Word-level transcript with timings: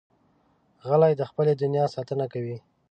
غلی، 0.87 1.13
د 1.17 1.21
خپلې 1.29 1.53
دنیا 1.61 1.85
ساتنه 1.95 2.25
کوي. 2.33 2.57